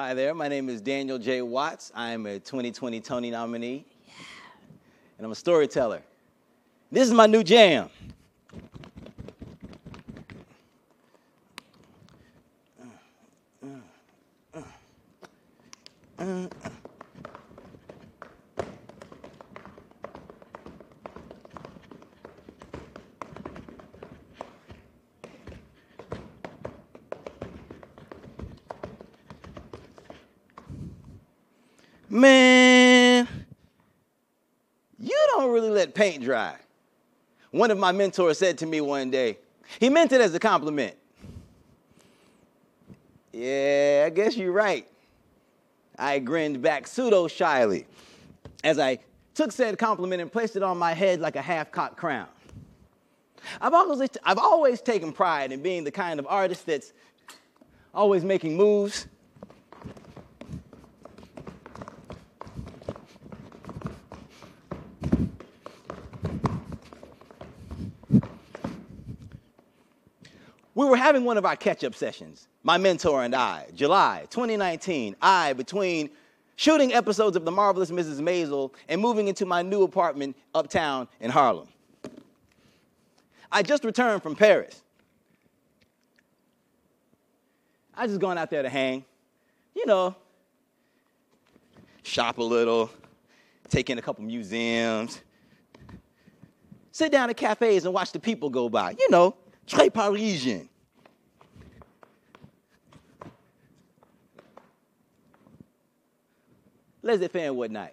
Hi 0.00 0.14
there, 0.14 0.32
my 0.32 0.46
name 0.46 0.68
is 0.68 0.80
Daniel 0.80 1.18
J. 1.18 1.42
Watts. 1.42 1.90
I 1.92 2.12
am 2.12 2.24
a 2.26 2.38
2020 2.38 3.00
Tony 3.00 3.32
nominee, 3.32 3.84
and 5.18 5.24
I'm 5.24 5.32
a 5.32 5.34
storyteller. 5.34 6.02
This 6.92 7.08
is 7.08 7.12
my 7.12 7.26
new 7.26 7.42
jam. 7.42 7.90
Man, 32.18 33.28
you 34.98 35.26
don't 35.28 35.52
really 35.52 35.70
let 35.70 35.94
paint 35.94 36.24
dry. 36.24 36.56
One 37.52 37.70
of 37.70 37.78
my 37.78 37.92
mentors 37.92 38.38
said 38.38 38.58
to 38.58 38.66
me 38.66 38.80
one 38.80 39.12
day, 39.12 39.38
he 39.78 39.88
meant 39.88 40.10
it 40.10 40.20
as 40.20 40.34
a 40.34 40.40
compliment. 40.40 40.96
Yeah, 43.32 44.02
I 44.06 44.10
guess 44.10 44.36
you're 44.36 44.50
right. 44.50 44.88
I 45.96 46.18
grinned 46.18 46.60
back 46.60 46.88
pseudo 46.88 47.28
shyly 47.28 47.86
as 48.64 48.80
I 48.80 48.98
took 49.34 49.52
said 49.52 49.78
compliment 49.78 50.20
and 50.20 50.32
placed 50.32 50.56
it 50.56 50.64
on 50.64 50.76
my 50.76 50.94
head 50.94 51.20
like 51.20 51.36
a 51.36 51.42
half 51.42 51.70
cocked 51.70 51.96
crown. 51.96 52.26
I've 53.60 53.74
always, 53.74 54.10
I've 54.24 54.38
always 54.38 54.80
taken 54.80 55.12
pride 55.12 55.52
in 55.52 55.62
being 55.62 55.84
the 55.84 55.92
kind 55.92 56.18
of 56.18 56.26
artist 56.28 56.66
that's 56.66 56.92
always 57.94 58.24
making 58.24 58.56
moves 58.56 59.06
We 70.78 70.86
were 70.86 70.96
having 70.96 71.24
one 71.24 71.36
of 71.36 71.44
our 71.44 71.56
catch 71.56 71.82
up 71.82 71.92
sessions, 71.96 72.46
my 72.62 72.78
mentor 72.78 73.24
and 73.24 73.34
I, 73.34 73.66
July 73.74 74.28
2019. 74.30 75.16
I, 75.20 75.52
between 75.54 76.08
shooting 76.54 76.94
episodes 76.94 77.36
of 77.36 77.44
The 77.44 77.50
Marvelous 77.50 77.90
Mrs. 77.90 78.20
Maisel 78.20 78.72
and 78.88 79.00
moving 79.00 79.26
into 79.26 79.44
my 79.44 79.60
new 79.60 79.82
apartment 79.82 80.36
uptown 80.54 81.08
in 81.18 81.32
Harlem. 81.32 81.66
I 83.50 83.64
just 83.64 83.84
returned 83.84 84.22
from 84.22 84.36
Paris. 84.36 84.80
I 87.92 88.06
just 88.06 88.20
gone 88.20 88.38
out 88.38 88.48
there 88.48 88.62
to 88.62 88.68
hang, 88.68 89.04
you 89.74 89.84
know, 89.84 90.14
shop 92.04 92.38
a 92.38 92.42
little, 92.44 92.88
take 93.68 93.90
in 93.90 93.98
a 93.98 94.02
couple 94.02 94.22
museums, 94.22 95.22
sit 96.92 97.10
down 97.10 97.30
at 97.30 97.36
cafes 97.36 97.84
and 97.84 97.92
watch 97.92 98.12
the 98.12 98.20
people 98.20 98.48
go 98.48 98.68
by, 98.68 98.94
you 98.96 99.10
know, 99.10 99.34
très 99.68 99.92
Parisian. 99.92 100.68
Laissez-faire 107.02 107.48
and 107.48 107.56
whatnot. 107.56 107.92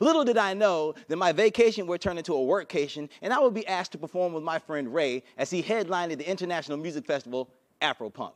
Little 0.00 0.24
did 0.24 0.38
I 0.38 0.54
know 0.54 0.94
that 1.08 1.16
my 1.16 1.32
vacation 1.32 1.86
would 1.86 2.00
turn 2.00 2.16
into 2.16 2.34
a 2.34 2.38
workcation, 2.38 3.08
and 3.20 3.32
I 3.32 3.38
would 3.40 3.52
be 3.52 3.66
asked 3.66 3.92
to 3.92 3.98
perform 3.98 4.32
with 4.32 4.42
my 4.42 4.58
friend 4.58 4.92
Ray 4.94 5.22
as 5.36 5.50
he 5.50 5.60
headlined 5.60 6.12
the 6.12 6.28
international 6.28 6.78
music 6.78 7.04
festival 7.04 7.50
Afropunk. 7.80 8.32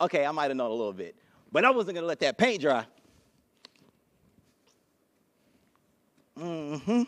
Okay, 0.00 0.26
I 0.26 0.30
might 0.32 0.48
have 0.48 0.56
known 0.56 0.70
a 0.70 0.74
little 0.74 0.92
bit, 0.92 1.14
but 1.52 1.64
I 1.64 1.70
wasn't 1.70 1.94
gonna 1.94 2.06
let 2.06 2.20
that 2.20 2.36
paint 2.36 2.60
dry. 2.60 2.84
Mm-hmm. 6.38 7.02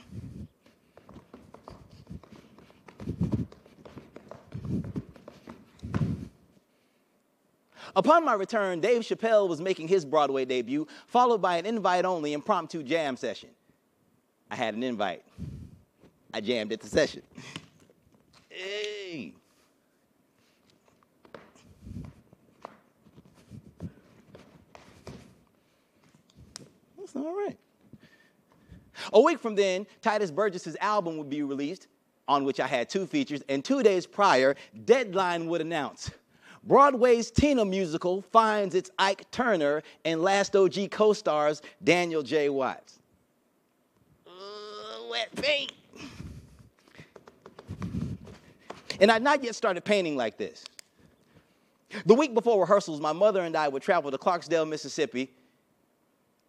Upon 7.97 8.25
my 8.25 8.35
return, 8.35 8.81
Dave 8.81 9.03
Chappelle 9.03 9.49
was 9.49 9.61
making 9.61 9.89
his 9.89 10.05
Broadway 10.05 10.45
debut, 10.45 10.87
followed 11.07 11.43
by 11.43 11.57
an 11.57 11.67
invite 11.67 12.05
only 12.05 12.33
impromptu 12.33 12.83
jam 12.83 13.17
session. 13.17 13.51
I 14.51 14.57
had 14.57 14.75
an 14.75 14.83
invite. 14.83 15.25
I 16.33 16.41
jammed 16.41 16.73
at 16.73 16.81
the 16.81 16.89
session. 16.89 17.23
Hey. 18.49 19.33
That's 26.99 27.17
all 27.17 27.35
right. 27.35 27.57
A 29.13 29.21
week 29.21 29.39
from 29.39 29.55
then, 29.55 29.87
Tituss 30.03 30.35
Burgess's 30.35 30.77
album 30.81 31.17
would 31.19 31.31
be 31.31 31.43
released, 31.43 31.87
on 32.27 32.45
which 32.45 32.61
I 32.61 32.67
had 32.67 32.91
two 32.91 33.07
features, 33.07 33.43
and 33.49 33.65
two 33.65 33.83
days 33.83 34.07
prior, 34.07 34.55
Deadline 34.85 35.47
would 35.47 35.63
announce 35.63 36.11
Broadway's 36.69 37.31
Tina 37.31 37.65
musical 37.65 38.21
finds 38.21 38.75
its 38.75 38.91
Ike 38.99 39.29
Turner 39.31 39.83
and 40.05 40.23
Last 40.23 40.55
OG 40.55 40.91
co 40.91 41.15
stars 41.15 41.63
Daniel 41.83 42.23
J. 42.23 42.51
Watts. 42.51 42.99
Uh, 44.27 44.31
wet 45.11 45.35
paint. 45.35 45.73
And 49.01 49.11
I'd 49.11 49.23
not 49.23 49.43
yet 49.43 49.55
started 49.55 49.83
painting 49.83 50.15
like 50.15 50.37
this. 50.37 50.65
The 52.05 52.15
week 52.15 52.35
before 52.35 52.61
rehearsals, 52.61 53.01
my 53.01 53.13
mother 53.13 53.41
and 53.41 53.57
I 53.57 53.69
would 53.69 53.83
travel 53.83 54.11
to 54.11 54.19
Clarksdale, 54.19 54.69
Mississippi, 54.69 55.31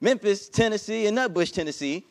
Memphis, 0.01 0.49
Tennessee, 0.49 1.07
and 1.07 1.17
Nutbush, 1.17 1.53
Tennessee, 1.53 2.05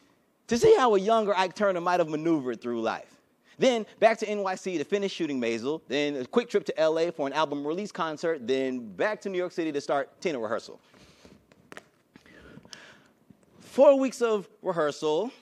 to 0.47 0.57
see 0.57 0.75
how 0.77 0.95
a 0.95 0.99
younger 0.99 1.35
Ike 1.37 1.55
Turner 1.55 1.83
might 1.83 2.01
have 2.01 2.09
maneuvered 2.09 2.63
through 2.63 2.81
life. 2.81 3.18
Then 3.59 3.87
back 3.99 4.19
to 4.19 4.27
NYC 4.27 4.79
to 4.79 4.85
finish 4.85 5.13
shooting 5.13 5.41
Maisel, 5.41 5.81
then 5.89 6.17
a 6.17 6.25
quick 6.25 6.49
trip 6.49 6.65
to 6.67 6.75
LA 6.79 7.11
for 7.11 7.27
an 7.27 7.33
album 7.33 7.67
release 7.67 7.91
concert, 7.91 8.47
then 8.47 8.93
back 8.95 9.21
to 9.23 9.29
New 9.29 9.39
York 9.39 9.53
City 9.53 9.73
to 9.73 9.81
start 9.81 10.21
Tina 10.21 10.39
rehearsal. 10.39 10.81
Four 13.59 13.99
weeks 13.99 14.23
of 14.23 14.49
rehearsal, 14.63 15.33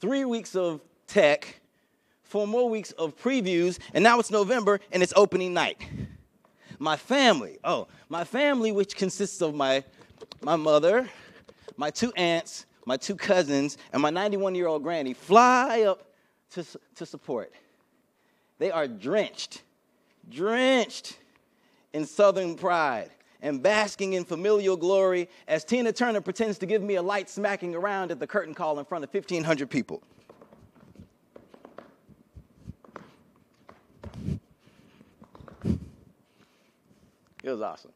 three 0.00 0.24
weeks 0.24 0.56
of 0.56 0.80
tech, 1.06 1.60
four 2.22 2.46
more 2.46 2.68
weeks 2.70 2.92
of 2.92 3.16
previews, 3.18 3.78
and 3.92 4.02
now 4.02 4.18
it's 4.18 4.30
November 4.30 4.80
and 4.90 5.02
it's 5.02 5.12
opening 5.14 5.52
night. 5.52 5.78
My 6.78 6.96
family, 6.96 7.58
oh, 7.64 7.86
my 8.08 8.24
family, 8.24 8.72
which 8.72 8.96
consists 8.96 9.40
of 9.42 9.54
my, 9.54 9.84
my 10.42 10.56
mother, 10.56 11.08
my 11.76 11.90
two 11.90 12.12
aunts, 12.16 12.66
my 12.86 12.96
two 12.96 13.14
cousins, 13.14 13.76
and 13.92 14.00
my 14.00 14.10
91 14.10 14.54
year 14.54 14.66
old 14.66 14.82
granny, 14.82 15.12
fly 15.12 15.82
up 15.82 16.06
to, 16.52 16.64
to 16.94 17.06
support. 17.06 17.52
They 18.58 18.70
are 18.70 18.86
drenched, 18.86 19.62
drenched 20.30 21.18
in 21.92 22.06
Southern 22.06 22.56
pride 22.56 23.10
and 23.42 23.62
basking 23.62 24.14
in 24.14 24.24
familial 24.24 24.76
glory 24.76 25.28
as 25.46 25.64
Tina 25.64 25.92
Turner 25.92 26.20
pretends 26.20 26.58
to 26.58 26.66
give 26.66 26.82
me 26.82 26.96
a 26.96 27.02
light 27.02 27.28
smacking 27.28 27.74
around 27.74 28.10
at 28.10 28.18
the 28.18 28.26
curtain 28.26 28.54
call 28.54 28.78
in 28.78 28.84
front 28.84 29.04
of 29.04 29.12
1,500 29.12 29.70
people. 29.70 30.02
It 37.46 37.50
was 37.50 37.60
awesome. 37.60 37.92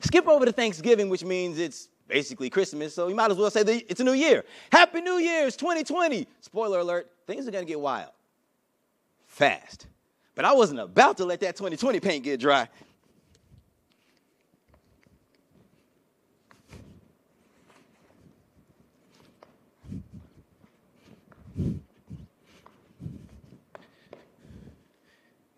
Skip 0.00 0.28
over 0.28 0.44
to 0.44 0.52
Thanksgiving, 0.52 1.08
which 1.08 1.24
means 1.24 1.58
it's 1.58 1.88
basically 2.10 2.50
Christmas, 2.50 2.94
so 2.94 3.08
you 3.08 3.14
might 3.14 3.30
as 3.30 3.36
well 3.36 3.50
say 3.50 3.62
it's 3.88 4.00
a 4.00 4.04
new 4.04 4.12
year. 4.12 4.44
Happy 4.70 5.00
New 5.00 5.18
Year's 5.18 5.56
2020. 5.56 6.26
Spoiler 6.40 6.80
alert, 6.80 7.10
things 7.26 7.46
are 7.46 7.50
gonna 7.50 7.64
get 7.64 7.80
wild. 7.80 8.10
Fast. 9.26 9.86
But 10.34 10.44
I 10.44 10.52
wasn't 10.52 10.80
about 10.80 11.16
to 11.18 11.24
let 11.24 11.40
that 11.40 11.56
2020 11.56 12.00
paint 12.00 12.24
get 12.24 12.40
dry. 12.40 12.68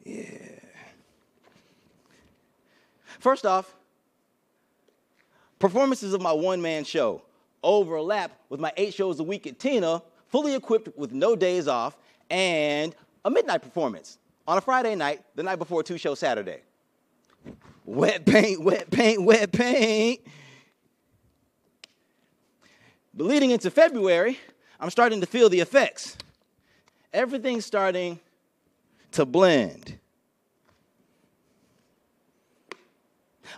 Yeah. 0.05 0.59
First 3.19 3.47
off, 3.47 3.75
Performances 5.63 6.13
of 6.13 6.21
my 6.21 6.33
one 6.33 6.61
man 6.61 6.83
show 6.83 7.23
overlap 7.63 8.33
with 8.49 8.59
my 8.59 8.73
eight 8.77 8.95
shows 8.95 9.21
a 9.21 9.23
week 9.23 9.47
at 9.47 9.61
Tina, 9.61 10.03
fully 10.27 10.57
equipped 10.57 10.89
with 10.99 11.13
no 11.13 11.37
days 11.37 11.69
off, 11.69 11.97
and 12.31 12.97
a 13.25 13.31
midnight 13.31 13.63
performance 13.63 14.19
on 14.49 14.59
a 14.59 14.61
Friday 14.61 14.97
night, 14.97 15.23
the 15.37 15.43
night 15.45 15.61
before 15.61 15.85
two 15.85 15.99
shows 15.99 16.19
Saturday. 16.19 16.63
Wet 17.85 18.27
paint, 18.27 18.61
wet 18.61 18.91
paint, 18.91 19.23
wet 19.23 19.53
paint. 19.53 20.23
But 23.15 23.29
leading 23.29 23.53
into 23.53 23.71
February, 23.71 24.41
I'm 24.81 24.91
starting 24.91 25.21
to 25.21 25.29
feel 25.29 25.49
the 25.49 25.61
effects. 25.61 26.17
Everything's 27.13 27.65
starting 27.65 28.19
to 29.13 29.25
blend. 29.25 29.97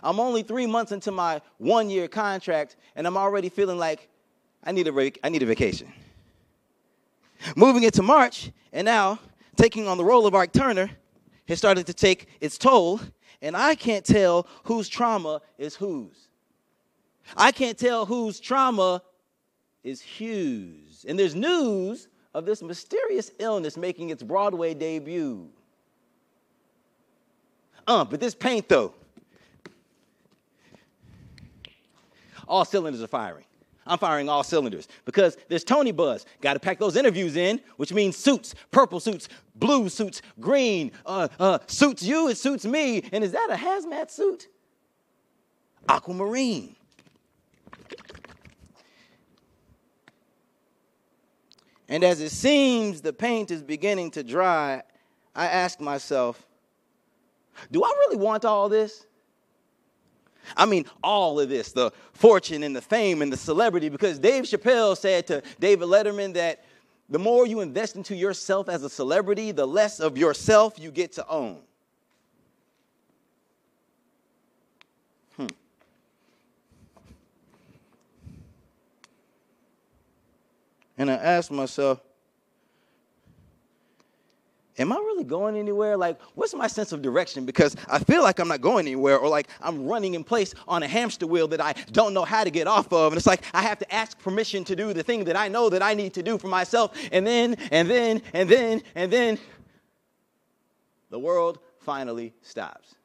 I'm 0.05 0.19
only 0.19 0.43
three 0.43 0.67
months 0.67 0.91
into 0.91 1.11
my 1.11 1.41
one 1.57 1.89
year 1.89 2.07
contract, 2.07 2.75
and 2.95 3.07
I'm 3.07 3.17
already 3.17 3.49
feeling 3.49 3.79
like 3.79 4.07
I 4.63 4.71
need 4.71 4.87
a, 4.87 4.91
break, 4.91 5.19
I 5.23 5.29
need 5.29 5.41
a 5.41 5.47
vacation. 5.47 5.91
Moving 7.55 7.83
into 7.83 8.03
March, 8.03 8.51
and 8.71 8.85
now 8.85 9.19
taking 9.55 9.87
on 9.87 9.97
the 9.97 10.05
role 10.05 10.27
of 10.27 10.35
Ike 10.35 10.53
Turner 10.53 10.91
has 11.47 11.57
started 11.57 11.87
to 11.87 11.93
take 11.93 12.27
its 12.39 12.59
toll, 12.59 12.99
and 13.41 13.57
I 13.57 13.73
can't 13.73 14.05
tell 14.05 14.47
whose 14.65 14.87
trauma 14.87 15.41
is 15.57 15.75
whose. 15.75 16.27
I 17.35 17.51
can't 17.51 17.77
tell 17.77 18.05
whose 18.05 18.39
trauma 18.39 19.01
is 19.83 20.01
Hughes. 20.01 21.05
And 21.07 21.17
there's 21.17 21.33
news 21.33 22.09
of 22.35 22.45
this 22.45 22.61
mysterious 22.61 23.31
illness 23.39 23.75
making 23.75 24.11
its 24.11 24.21
Broadway 24.21 24.75
debut. 24.75 25.49
Uh, 27.87 28.05
but 28.05 28.19
this 28.19 28.35
paint, 28.35 28.69
though, 28.69 28.93
all 32.47 32.65
cylinders 32.65 33.01
are 33.01 33.07
firing. 33.07 33.45
I'm 33.87 33.99
firing 33.99 34.29
all 34.29 34.43
cylinders 34.43 34.87
because 35.05 35.37
there's 35.47 35.63
Tony 35.63 35.91
Buzz. 35.91 36.25
Got 36.41 36.53
to 36.53 36.59
pack 36.59 36.79
those 36.79 36.95
interviews 36.95 37.35
in, 37.35 37.61
which 37.77 37.93
means 37.93 38.17
suits, 38.17 38.55
purple 38.71 38.99
suits, 38.99 39.29
blue 39.55 39.89
suits, 39.89 40.23
green, 40.39 40.91
uh, 41.05 41.27
uh, 41.39 41.59
suits 41.67 42.01
you, 42.01 42.27
it 42.29 42.37
suits 42.37 42.65
me. 42.65 43.03
And 43.11 43.23
is 43.23 43.31
that 43.33 43.47
a 43.51 43.55
hazmat 43.55 44.09
suit? 44.09 44.47
Aquamarine. 45.87 46.75
And 51.87 52.03
as 52.03 52.19
it 52.19 52.31
seems 52.31 53.01
the 53.01 53.13
paint 53.13 53.51
is 53.51 53.61
beginning 53.61 54.09
to 54.11 54.23
dry, 54.23 54.81
I 55.35 55.45
ask 55.45 55.79
myself, 55.79 56.43
do 57.71 57.83
I 57.83 57.93
really 57.99 58.17
want 58.17 58.43
all 58.45 58.67
this? 58.67 59.05
I 60.55 60.65
mean, 60.65 60.85
all 61.03 61.39
of 61.39 61.49
this 61.49 61.71
the 61.71 61.91
fortune 62.13 62.63
and 62.63 62.75
the 62.75 62.81
fame 62.81 63.21
and 63.21 63.31
the 63.31 63.37
celebrity, 63.37 63.89
because 63.89 64.19
Dave 64.19 64.43
Chappelle 64.43 64.97
said 64.97 65.27
to 65.27 65.43
David 65.59 65.87
Letterman 65.87 66.33
that 66.33 66.63
the 67.09 67.19
more 67.19 67.45
you 67.45 67.61
invest 67.61 67.95
into 67.95 68.15
yourself 68.15 68.67
as 68.67 68.83
a 68.83 68.89
celebrity, 68.89 69.51
the 69.51 69.65
less 69.65 69.99
of 69.99 70.17
yourself 70.17 70.79
you 70.79 70.89
get 70.91 71.13
to 71.13 71.27
own. 71.27 71.59
Hmm. 75.37 75.47
And 80.97 81.11
I 81.11 81.15
asked 81.15 81.51
myself, 81.51 82.01
am 84.79 84.91
I 84.91 84.95
really 84.95 85.14
going 85.27 85.57
anywhere? 85.57 85.97
Like, 85.97 86.19
what's 86.35 86.53
my 86.53 86.67
sense 86.67 86.91
of 86.91 87.01
direction? 87.01 87.45
Because 87.45 87.75
I 87.89 87.99
feel 87.99 88.23
like 88.23 88.39
I'm 88.39 88.47
not 88.47 88.61
going 88.61 88.87
anywhere, 88.87 89.17
or 89.17 89.27
like 89.27 89.47
I'm 89.61 89.85
running 89.85 90.13
in 90.13 90.23
place 90.23 90.53
on 90.67 90.83
a 90.83 90.87
hamster 90.87 91.27
wheel 91.27 91.47
that 91.49 91.61
I 91.61 91.73
don't 91.91 92.13
know 92.13 92.25
how 92.25 92.43
to 92.43 92.49
get 92.49 92.67
off 92.67 92.91
of. 92.93 93.13
And 93.13 93.17
it's 93.17 93.27
like 93.27 93.43
I 93.53 93.61
have 93.61 93.79
to 93.79 93.93
ask 93.93 94.17
permission 94.19 94.63
to 94.65 94.75
do 94.75 94.93
the 94.93 95.03
thing 95.03 95.25
that 95.25 95.35
I 95.35 95.47
know 95.47 95.69
that 95.69 95.83
I 95.83 95.93
need 95.93 96.13
to 96.15 96.23
do 96.23 96.37
for 96.37 96.47
myself. 96.47 96.97
And 97.11 97.25
then, 97.25 97.55
and 97.71 97.89
then, 97.89 98.21
and 98.33 98.49
then, 98.49 98.81
and 98.95 99.11
then, 99.11 99.39
the 101.09 101.19
world 101.19 101.59
finally 101.79 102.33
stops. 102.41 102.95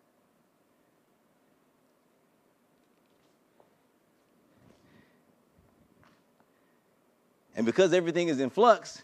And 7.54 7.66
because 7.66 7.92
everything 7.92 8.28
is 8.28 8.40
in 8.40 8.48
flux, 8.48 9.02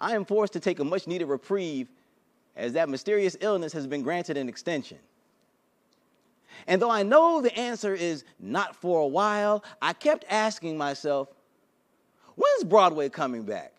I 0.00 0.14
am 0.14 0.24
forced 0.24 0.52
to 0.54 0.60
take 0.60 0.78
a 0.78 0.84
much 0.84 1.06
needed 1.06 1.26
reprieve 1.26 1.88
as 2.56 2.72
that 2.74 2.88
mysterious 2.88 3.36
illness 3.40 3.72
has 3.72 3.86
been 3.86 4.02
granted 4.02 4.36
an 4.36 4.48
extension. 4.48 4.98
And 6.66 6.82
though 6.82 6.90
I 6.90 7.02
know 7.02 7.40
the 7.40 7.56
answer 7.56 7.94
is 7.94 8.24
not 8.40 8.74
for 8.76 9.00
a 9.00 9.06
while, 9.06 9.64
I 9.80 9.92
kept 9.92 10.24
asking 10.28 10.76
myself, 10.76 11.28
when's 12.34 12.64
Broadway 12.64 13.08
coming 13.08 13.42
back? 13.42 13.72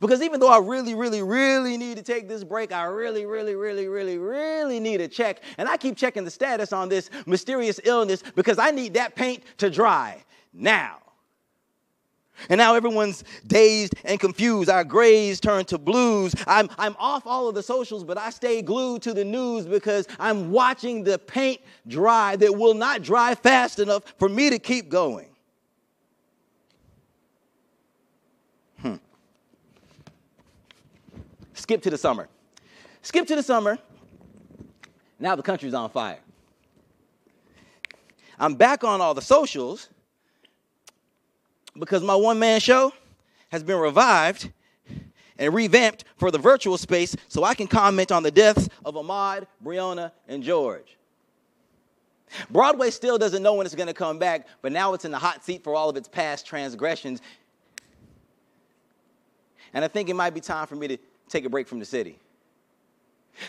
Because 0.00 0.22
even 0.22 0.40
though 0.40 0.48
I 0.48 0.58
really, 0.58 0.94
really, 0.94 1.22
really 1.22 1.76
need 1.76 1.96
to 1.96 2.02
take 2.02 2.28
this 2.28 2.44
break, 2.44 2.72
I 2.72 2.84
really, 2.84 3.26
really, 3.26 3.54
really, 3.54 3.88
really, 3.88 4.18
really 4.18 4.80
need 4.80 5.00
a 5.00 5.08
check. 5.08 5.42
And 5.58 5.68
I 5.68 5.76
keep 5.76 5.96
checking 5.96 6.24
the 6.24 6.30
status 6.30 6.72
on 6.72 6.88
this 6.88 7.10
mysterious 7.26 7.80
illness 7.84 8.22
because 8.34 8.58
I 8.58 8.70
need 8.70 8.94
that 8.94 9.14
paint 9.14 9.42
to 9.58 9.68
dry 9.68 10.24
now. 10.52 10.98
And 12.48 12.58
now 12.58 12.74
everyone's 12.74 13.24
dazed 13.46 13.94
and 14.04 14.18
confused. 14.18 14.70
Our 14.70 14.84
grays 14.84 15.40
turn 15.40 15.64
to 15.66 15.78
blues. 15.78 16.34
I'm, 16.46 16.68
I'm 16.78 16.96
off 16.98 17.26
all 17.26 17.48
of 17.48 17.54
the 17.54 17.62
socials, 17.62 18.04
but 18.04 18.18
I 18.18 18.30
stay 18.30 18.62
glued 18.62 19.02
to 19.02 19.14
the 19.14 19.24
news 19.24 19.66
because 19.66 20.06
I'm 20.18 20.50
watching 20.50 21.04
the 21.04 21.18
paint 21.18 21.60
dry 21.86 22.36
that 22.36 22.56
will 22.56 22.74
not 22.74 23.02
dry 23.02 23.34
fast 23.34 23.78
enough 23.78 24.02
for 24.18 24.28
me 24.28 24.50
to 24.50 24.58
keep 24.58 24.88
going. 24.88 25.28
Hmm. 28.80 28.96
Skip 31.54 31.82
to 31.82 31.90
the 31.90 31.98
summer. 31.98 32.28
Skip 33.02 33.26
to 33.26 33.36
the 33.36 33.42
summer. 33.42 33.78
Now 35.18 35.36
the 35.36 35.42
country's 35.42 35.74
on 35.74 35.90
fire. 35.90 36.20
I'm 38.38 38.54
back 38.54 38.84
on 38.84 39.02
all 39.02 39.12
the 39.12 39.22
socials 39.22 39.90
because 41.80 42.02
my 42.02 42.14
one 42.14 42.38
man 42.38 42.60
show 42.60 42.92
has 43.50 43.64
been 43.64 43.78
revived 43.78 44.52
and 45.38 45.54
revamped 45.54 46.04
for 46.16 46.30
the 46.30 46.38
virtual 46.38 46.78
space 46.78 47.16
so 47.28 47.42
I 47.42 47.54
can 47.54 47.66
comment 47.66 48.12
on 48.12 48.22
the 48.22 48.30
deaths 48.30 48.68
of 48.84 48.94
Ahmaud, 48.94 49.46
Breonna, 49.64 50.12
and 50.28 50.42
George. 50.42 50.96
Broadway 52.50 52.90
still 52.90 53.18
doesn't 53.18 53.42
know 53.42 53.54
when 53.54 53.66
it's 53.66 53.74
going 53.74 53.88
to 53.88 53.94
come 53.94 54.18
back, 54.18 54.46
but 54.62 54.70
now 54.70 54.94
it's 54.94 55.04
in 55.04 55.10
the 55.10 55.18
hot 55.18 55.42
seat 55.44 55.64
for 55.64 55.74
all 55.74 55.88
of 55.88 55.96
its 55.96 56.06
past 56.06 56.46
transgressions. 56.46 57.22
And 59.72 59.84
I 59.84 59.88
think 59.88 60.08
it 60.08 60.14
might 60.14 60.34
be 60.34 60.40
time 60.40 60.66
for 60.66 60.76
me 60.76 60.86
to 60.88 60.98
take 61.28 61.44
a 61.44 61.48
break 61.48 61.66
from 61.66 61.78
the 61.80 61.84
city. 61.84 62.18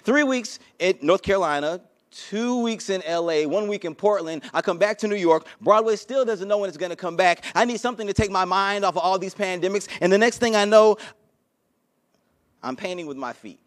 Three 0.03 0.23
weeks 0.23 0.57
in 0.79 0.97
North 1.01 1.21
Carolina, 1.21 1.81
two 2.11 2.61
weeks 2.61 2.89
in 2.89 3.01
LA, 3.09 3.43
one 3.43 3.67
week 3.67 3.85
in 3.85 3.95
Portland. 3.95 4.43
I 4.53 4.61
come 4.61 4.77
back 4.77 4.97
to 4.99 5.07
New 5.07 5.15
York. 5.15 5.47
Broadway 5.61 5.95
still 5.95 6.25
doesn't 6.25 6.47
know 6.47 6.57
when 6.57 6.67
it's 6.67 6.77
going 6.77 6.91
to 6.91 6.95
come 6.95 7.15
back. 7.15 7.43
I 7.55 7.65
need 7.65 7.79
something 7.79 8.07
to 8.07 8.13
take 8.13 8.29
my 8.29 8.45
mind 8.45 8.85
off 8.85 8.95
of 8.95 9.03
all 9.03 9.17
these 9.17 9.33
pandemics. 9.33 9.87
And 10.01 10.11
the 10.11 10.17
next 10.17 10.37
thing 10.37 10.55
I 10.55 10.65
know, 10.65 10.97
I'm 12.61 12.75
painting 12.75 13.07
with 13.07 13.17
my 13.17 13.33
feet. 13.33 13.59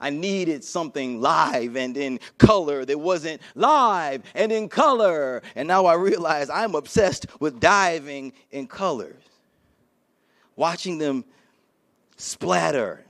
I 0.00 0.10
needed 0.10 0.62
something 0.62 1.20
live 1.20 1.76
and 1.76 1.96
in 1.96 2.20
color 2.38 2.84
that 2.84 2.98
wasn't 2.98 3.40
live 3.56 4.22
and 4.34 4.52
in 4.52 4.68
color. 4.68 5.42
And 5.56 5.66
now 5.66 5.86
I 5.86 5.94
realize 5.94 6.50
I'm 6.50 6.76
obsessed 6.76 7.26
with 7.40 7.58
diving 7.58 8.32
in 8.52 8.68
colors, 8.68 9.24
watching 10.54 10.98
them 10.98 11.24
splatter 12.16 13.04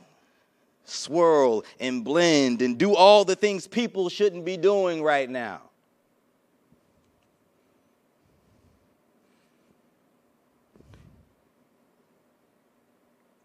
swirl 0.88 1.64
and 1.80 2.04
blend 2.04 2.62
and 2.62 2.78
do 2.78 2.94
all 2.94 3.24
the 3.24 3.36
things 3.36 3.66
people 3.66 4.08
shouldn't 4.08 4.44
be 4.44 4.56
doing 4.56 5.02
right 5.02 5.28
now. 5.28 5.62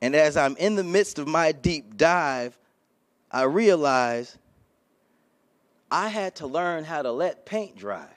And 0.01 0.15
as 0.15 0.35
I'm 0.35 0.57
in 0.57 0.75
the 0.75 0.83
midst 0.83 1.17
of 1.17 1.29
my 1.29 1.53
deep 1.53 1.95
dive, 1.95 2.57
I 3.31 3.43
realize 3.43 4.37
I 5.89 6.09
had 6.09 6.35
to 6.35 6.47
learn 6.47 6.83
how 6.83 7.01
to 7.01 7.11
let 7.11 7.45
paint 7.45 7.77
dry. 7.77 8.09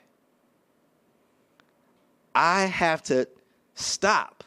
I 2.34 2.64
have 2.64 3.02
to 3.04 3.28
stop 3.74 4.44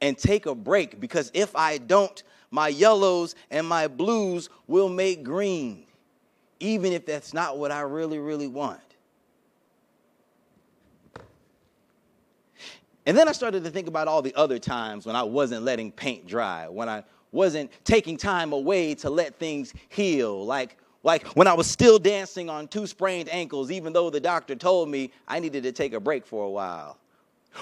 and 0.00 0.16
take 0.16 0.46
a 0.46 0.54
break 0.54 0.98
because 0.98 1.30
if 1.34 1.54
I 1.54 1.78
don't, 1.78 2.22
my 2.54 2.68
yellows 2.68 3.34
and 3.50 3.66
my 3.66 3.88
blues 3.88 4.48
will 4.68 4.88
make 4.88 5.24
green, 5.24 5.86
even 6.60 6.92
if 6.92 7.04
that's 7.04 7.34
not 7.34 7.58
what 7.58 7.72
I 7.72 7.80
really, 7.80 8.20
really 8.20 8.46
want. 8.46 8.78
And 13.06 13.18
then 13.18 13.26
I 13.26 13.32
started 13.32 13.64
to 13.64 13.70
think 13.70 13.88
about 13.88 14.06
all 14.06 14.22
the 14.22 14.32
other 14.36 14.60
times 14.60 15.04
when 15.04 15.16
I 15.16 15.24
wasn't 15.24 15.64
letting 15.64 15.90
paint 15.90 16.28
dry, 16.28 16.68
when 16.68 16.88
I 16.88 17.02
wasn't 17.32 17.72
taking 17.82 18.16
time 18.16 18.52
away 18.52 18.94
to 18.94 19.10
let 19.10 19.34
things 19.34 19.74
heal, 19.88 20.46
like 20.46 20.78
like 21.02 21.26
when 21.34 21.48
I 21.48 21.54
was 21.54 21.68
still 21.68 21.98
dancing 21.98 22.48
on 22.48 22.68
two 22.68 22.86
sprained 22.86 23.28
ankles, 23.30 23.72
even 23.72 23.92
though 23.92 24.10
the 24.10 24.20
doctor 24.20 24.54
told 24.54 24.88
me 24.88 25.10
I 25.26 25.40
needed 25.40 25.64
to 25.64 25.72
take 25.72 25.92
a 25.92 25.98
break 25.98 26.24
for 26.24 26.44
a 26.44 26.50
while. 26.50 26.98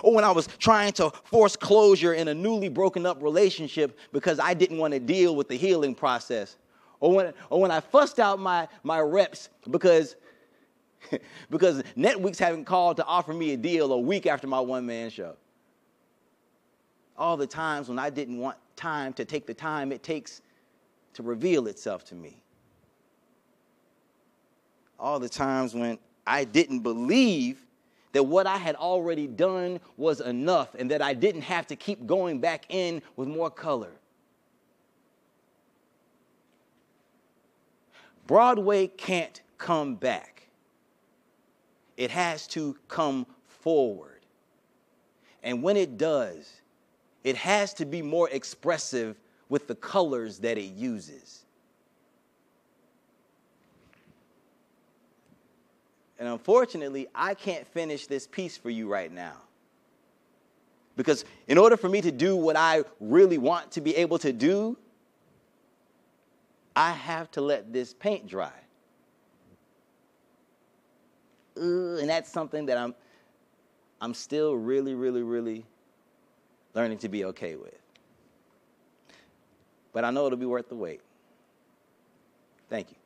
Or 0.03 0.15
when 0.15 0.25
I 0.25 0.31
was 0.31 0.47
trying 0.59 0.93
to 0.95 1.11
force 1.25 1.57
closure 1.57 2.15
in 2.15 2.29
a 2.29 2.35
newly 2.35 2.69
broken 2.69 3.07
up 3.07 3.23
relationship 3.23 3.99
because 4.13 4.39
I 4.39 4.55
didn't 4.55 4.79
want 4.79 4.95
to 4.95 5.01
deal 5.01 5.37
with 5.37 5.49
the 5.49 5.57
healing 5.57 5.95
process. 5.95 6.57
Or 7.01 7.13
when, 7.15 7.35
or 7.51 7.61
when 7.61 7.71
I 7.71 7.81
fussed 7.81 8.21
out 8.21 8.39
my, 8.39 8.69
my 8.83 9.01
reps 9.01 9.49
because, 9.71 10.17
because 11.51 11.83
Netflix 11.97 12.39
haven't 12.39 12.65
called 12.65 12.97
to 12.99 13.05
offer 13.05 13.33
me 13.33 13.53
a 13.53 13.57
deal 13.57 13.93
a 13.93 13.99
week 13.99 14.27
after 14.27 14.47
my 14.47 14.61
one 14.61 14.87
man 14.87 15.11
show. 15.11 15.37
All 17.17 17.37
the 17.37 17.47
times 17.47 17.89
when 17.89 17.99
I 17.99 18.11
didn't 18.11 18.39
want 18.39 18.57
time 18.77 19.13
to 19.15 19.25
take 19.25 19.47
the 19.47 19.55
time 19.55 19.93
it 19.93 20.03
takes 20.03 20.41
to 21.15 21.23
reveal 21.23 21.67
itself 21.67 22.05
to 22.07 22.15
me. 22.15 22.43
all 25.03 25.19
the 25.19 25.29
times 25.29 25.75
when 25.75 25.99
I 26.27 26.45
didn't 26.45 26.81
believe 26.81 27.67
that 28.13 28.23
what 28.25 28.47
I 28.47 28.59
had 28.59 28.77
already 28.77 29.27
done 29.27 29.81
was 29.97 30.21
enough 30.21 30.75
and 30.75 30.91
that 30.91 31.03
I 31.03 31.15
didn't 31.15 31.43
have 31.43 31.67
to 31.69 31.77
keep 31.77 32.07
going 32.07 32.41
back 32.41 32.67
in 32.69 33.03
with 33.17 33.29
more 33.29 33.51
color. 33.51 33.93
Broadway 38.27 38.87
can't 38.87 39.41
come 39.59 39.95
back, 39.95 40.49
it 41.97 42.11
has 42.11 42.47
to 42.49 42.77
come 42.89 43.27
forward. 43.47 44.21
And 45.43 45.63
when 45.63 45.77
it 45.77 45.99
does, 45.99 46.61
it 47.25 47.37
has 47.37 47.75
to 47.75 47.85
be 47.85 48.01
more 48.01 48.29
expressive 48.31 49.19
with 49.49 49.67
the 49.67 49.75
colors 49.75 50.39
that 50.39 50.57
it 50.57 50.73
uses. 50.73 51.42
And 56.23 56.31
unfortunately, 56.31 57.09
I 57.17 57.35
can't 57.35 57.67
finish 57.67 58.07
this 58.07 58.29
piece 58.29 58.57
for 58.57 58.71
you 58.71 58.87
right 58.87 59.11
now. 59.11 59.39
Because 60.97 61.25
in 61.49 61.59
order 61.59 61.77
for 61.77 61.89
me 61.89 62.01
to 62.01 62.13
do 62.13 62.37
what 62.37 62.55
I 62.55 62.85
really 63.01 63.39
want 63.39 63.73
to 63.73 63.81
be 63.81 63.97
able 63.97 64.21
to 64.21 64.33
do, 64.33 64.79
I 66.77 66.93
have 66.93 67.29
to 67.33 67.41
let 67.41 67.73
this 67.73 67.93
paint 67.93 68.29
dry. 68.29 68.53
Uh, 71.57 71.97
and 71.97 72.09
that's 72.09 72.31
something 72.31 72.67
that 72.67 72.79
I'm, 72.79 72.95
I'm 74.01 74.15
still 74.15 74.55
really, 74.55 74.95
really, 74.95 75.25
really 75.25 75.65
learning 76.73 76.99
to 76.99 77.09
be 77.09 77.25
okay 77.25 77.57
with. 77.57 77.81
But 79.93 80.05
I 80.05 80.13
know 80.13 80.27
it'll 80.27 80.39
be 80.39 80.47
worth 80.47 80.69
the 80.69 80.77
wait. 80.77 81.01
Thank 82.71 82.91
you. 82.91 83.02